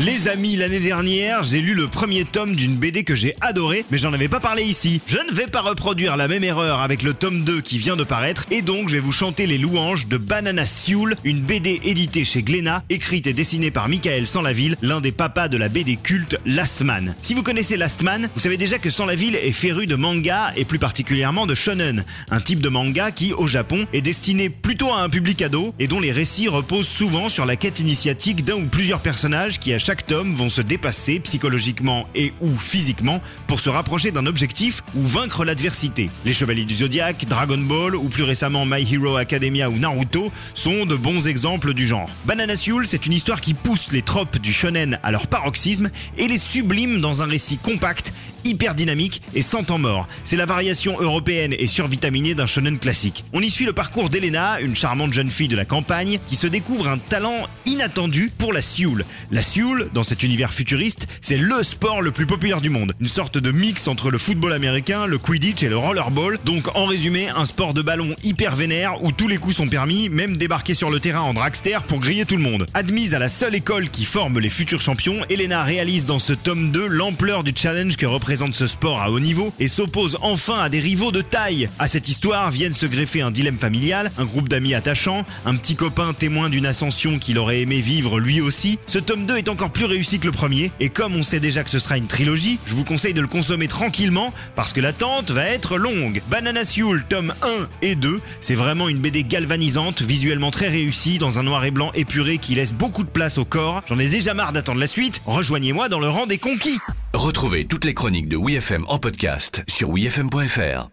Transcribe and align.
Les 0.00 0.26
amis, 0.26 0.56
l'année 0.56 0.80
dernière, 0.80 1.44
j'ai 1.44 1.60
lu 1.60 1.72
le 1.72 1.86
premier 1.86 2.24
tome 2.24 2.56
d'une 2.56 2.74
BD 2.74 3.04
que 3.04 3.14
j'ai 3.14 3.36
adoré, 3.40 3.84
mais 3.92 3.98
j'en 3.98 4.12
avais 4.12 4.26
pas 4.26 4.40
parlé 4.40 4.64
ici. 4.64 5.00
Je 5.06 5.18
ne 5.18 5.32
vais 5.32 5.46
pas 5.46 5.60
reproduire 5.60 6.16
la 6.16 6.26
même 6.26 6.42
erreur 6.42 6.80
avec 6.80 7.04
le 7.04 7.12
tome 7.12 7.44
2 7.44 7.60
qui 7.60 7.78
vient 7.78 7.94
de 7.94 8.02
paraître, 8.02 8.44
et 8.50 8.60
donc 8.60 8.88
je 8.88 8.94
vais 8.94 9.00
vous 9.00 9.12
chanter 9.12 9.46
les 9.46 9.56
louanges 9.56 10.08
de 10.08 10.16
Banana 10.16 10.66
Sewell, 10.66 11.14
une 11.22 11.42
BD 11.42 11.80
éditée 11.84 12.24
chez 12.24 12.42
Glénat, 12.42 12.82
écrite 12.90 13.28
et 13.28 13.32
dessinée 13.32 13.70
par 13.70 13.88
Michael 13.88 14.26
Sanlaville, 14.26 14.76
l'un 14.82 15.00
des 15.00 15.12
papas 15.12 15.46
de 15.46 15.56
la 15.56 15.68
BD 15.68 15.94
culte 15.94 16.40
Last 16.44 16.82
Man. 16.82 17.14
Si 17.22 17.32
vous 17.32 17.44
connaissez 17.44 17.76
Last 17.76 18.02
Man, 18.02 18.28
vous 18.34 18.40
savez 18.40 18.56
déjà 18.56 18.80
que 18.80 18.90
Sanlaville 18.90 19.36
est 19.36 19.52
féru 19.52 19.86
de 19.86 19.94
manga, 19.94 20.52
et 20.56 20.64
plus 20.64 20.80
particulièrement 20.80 21.46
de 21.46 21.54
shonen, 21.54 22.04
un 22.32 22.40
type 22.40 22.60
de 22.60 22.68
manga 22.68 23.12
qui, 23.12 23.32
au 23.32 23.46
Japon, 23.46 23.86
est 23.92 24.02
destiné 24.02 24.50
plutôt 24.50 24.92
à 24.92 25.02
un 25.02 25.08
public 25.08 25.40
ado, 25.40 25.72
et 25.78 25.86
dont 25.86 26.00
les 26.00 26.10
récits 26.10 26.48
reposent 26.48 26.88
souvent 26.88 27.28
sur 27.28 27.46
la 27.46 27.54
quête 27.54 27.78
initiatique 27.78 28.44
d'un 28.44 28.56
ou 28.56 28.66
plusieurs 28.66 29.00
personnages 29.00 29.60
qui, 29.60 29.72
à 29.72 29.83
chaque 29.84 30.06
tome 30.06 30.34
vont 30.34 30.48
se 30.48 30.62
dépasser 30.62 31.20
psychologiquement 31.20 32.08
et 32.14 32.32
ou 32.40 32.48
physiquement 32.56 33.20
pour 33.46 33.60
se 33.60 33.68
rapprocher 33.68 34.12
d'un 34.12 34.24
objectif 34.24 34.82
ou 34.94 35.02
vaincre 35.02 35.44
l'adversité. 35.44 36.08
Les 36.24 36.32
Chevaliers 36.32 36.64
du 36.64 36.76
Zodiaque, 36.76 37.26
Dragon 37.28 37.58
Ball 37.58 37.94
ou 37.94 38.08
plus 38.08 38.22
récemment 38.22 38.64
My 38.64 38.82
Hero 38.90 39.16
Academia 39.16 39.68
ou 39.68 39.76
Naruto 39.76 40.32
sont 40.54 40.86
de 40.86 40.96
bons 40.96 41.28
exemples 41.28 41.74
du 41.74 41.86
genre. 41.86 42.08
Banana 42.24 42.56
Sewell, 42.56 42.86
c'est 42.86 43.04
une 43.04 43.12
histoire 43.12 43.42
qui 43.42 43.52
pousse 43.52 43.88
les 43.92 44.00
tropes 44.00 44.38
du 44.38 44.54
shonen 44.54 44.98
à 45.02 45.12
leur 45.12 45.26
paroxysme 45.26 45.90
et 46.16 46.28
les 46.28 46.38
sublime 46.38 47.02
dans 47.02 47.22
un 47.22 47.26
récit 47.26 47.58
compact 47.58 48.14
hyper 48.44 48.74
dynamique 48.74 49.22
et 49.34 49.42
sans 49.42 49.64
temps 49.64 49.78
mort. 49.78 50.08
C'est 50.24 50.36
la 50.36 50.46
variation 50.46 51.00
européenne 51.00 51.54
et 51.58 51.66
survitaminée 51.66 52.34
d'un 52.34 52.46
shonen 52.46 52.78
classique. 52.78 53.24
On 53.32 53.40
y 53.40 53.50
suit 53.50 53.64
le 53.64 53.72
parcours 53.72 54.10
d'Elena, 54.10 54.60
une 54.60 54.76
charmante 54.76 55.12
jeune 55.12 55.30
fille 55.30 55.48
de 55.48 55.56
la 55.56 55.64
campagne, 55.64 56.18
qui 56.28 56.36
se 56.36 56.46
découvre 56.46 56.88
un 56.88 56.98
talent 56.98 57.46
inattendu 57.66 58.30
pour 58.36 58.52
la 58.52 58.62
Sioule. 58.62 59.04
La 59.30 59.42
Sioule, 59.42 59.88
dans 59.94 60.02
cet 60.02 60.22
univers 60.22 60.52
futuriste, 60.52 61.06
c'est 61.22 61.36
le 61.36 61.62
sport 61.62 62.02
le 62.02 62.10
plus 62.10 62.26
populaire 62.26 62.60
du 62.60 62.70
monde. 62.70 62.94
Une 63.00 63.08
sorte 63.08 63.38
de 63.38 63.50
mix 63.50 63.88
entre 63.88 64.10
le 64.10 64.18
football 64.18 64.52
américain, 64.52 65.06
le 65.06 65.18
Quidditch 65.18 65.62
et 65.62 65.68
le 65.68 65.78
rollerball. 65.78 66.38
Donc 66.44 66.74
en 66.76 66.86
résumé, 66.86 67.28
un 67.28 67.46
sport 67.46 67.74
de 67.74 67.82
ballon 67.82 68.14
hyper 68.22 68.56
vénère 68.56 69.02
où 69.02 69.12
tous 69.12 69.28
les 69.28 69.38
coups 69.38 69.56
sont 69.56 69.68
permis, 69.68 70.08
même 70.08 70.36
débarquer 70.36 70.74
sur 70.74 70.90
le 70.90 71.00
terrain 71.00 71.22
en 71.22 71.34
dragster 71.34 71.78
pour 71.88 72.00
griller 72.00 72.26
tout 72.26 72.36
le 72.36 72.42
monde. 72.42 72.66
Admise 72.74 73.14
à 73.14 73.18
la 73.18 73.28
seule 73.28 73.54
école 73.54 73.88
qui 73.88 74.04
forme 74.04 74.38
les 74.38 74.50
futurs 74.50 74.80
champions, 74.80 75.20
Elena 75.30 75.62
réalise 75.62 76.04
dans 76.04 76.18
ce 76.18 76.32
tome 76.32 76.70
2 76.70 76.86
l'ampleur 76.86 77.44
du 77.44 77.52
challenge 77.54 77.96
que 77.96 78.06
représente 78.06 78.33
de 78.34 78.52
ce 78.52 78.66
sport 78.66 79.00
à 79.00 79.10
haut 79.10 79.20
niveau 79.20 79.52
et 79.60 79.68
s'oppose 79.68 80.18
enfin 80.20 80.58
à 80.60 80.68
des 80.68 80.80
rivaux 80.80 81.12
de 81.12 81.20
taille. 81.20 81.68
À 81.78 81.86
cette 81.86 82.08
histoire 82.08 82.50
viennent 82.50 82.72
se 82.72 82.86
greffer 82.86 83.22
un 83.22 83.30
dilemme 83.30 83.58
familial, 83.58 84.10
un 84.18 84.24
groupe 84.24 84.48
d'amis 84.48 84.74
attachants, 84.74 85.24
un 85.46 85.54
petit 85.54 85.76
copain 85.76 86.12
témoin 86.12 86.50
d'une 86.50 86.66
ascension 86.66 87.18
qu'il 87.18 87.38
aurait 87.38 87.60
aimé 87.60 87.80
vivre 87.80 88.18
lui 88.18 88.40
aussi. 88.40 88.78
Ce 88.88 88.98
tome 88.98 89.26
2 89.26 89.36
est 89.36 89.48
encore 89.48 89.70
plus 89.70 89.84
réussi 89.84 90.18
que 90.18 90.26
le 90.26 90.32
premier 90.32 90.72
et 90.80 90.88
comme 90.88 91.14
on 91.14 91.22
sait 91.22 91.40
déjà 91.40 91.62
que 91.62 91.70
ce 91.70 91.78
sera 91.78 91.96
une 91.96 92.08
trilogie, 92.08 92.58
je 92.66 92.74
vous 92.74 92.84
conseille 92.84 93.14
de 93.14 93.20
le 93.20 93.28
consommer 93.28 93.68
tranquillement 93.68 94.34
parce 94.56 94.72
que 94.72 94.80
l'attente 94.80 95.30
va 95.30 95.44
être 95.46 95.78
longue. 95.78 96.22
Banana 96.28 96.64
Sewell 96.64 97.04
tome 97.08 97.32
1 97.42 97.46
et 97.82 97.94
2, 97.94 98.20
c'est 98.40 98.56
vraiment 98.56 98.88
une 98.88 98.98
BD 98.98 99.22
galvanisante, 99.22 100.02
visuellement 100.02 100.50
très 100.50 100.68
réussie 100.68 101.18
dans 101.18 101.38
un 101.38 101.44
noir 101.44 101.64
et 101.64 101.70
blanc 101.70 101.92
épuré 101.94 102.38
qui 102.38 102.56
laisse 102.56 102.74
beaucoup 102.74 103.04
de 103.04 103.08
place 103.08 103.38
au 103.38 103.44
corps. 103.44 103.82
J'en 103.88 103.98
ai 103.98 104.08
déjà 104.08 104.34
marre 104.34 104.52
d'attendre 104.52 104.80
la 104.80 104.86
suite. 104.86 105.22
Rejoignez-moi 105.24 105.88
dans 105.88 106.00
le 106.00 106.08
rang 106.08 106.26
des 106.26 106.38
conquis. 106.38 106.80
Retrouvez 107.24 107.64
toutes 107.64 107.86
les 107.86 107.94
chroniques 107.94 108.28
de 108.28 108.36
WeFM 108.36 108.84
en 108.86 108.98
podcast 108.98 109.62
sur 109.66 109.88
wefm.fr. 109.88 110.90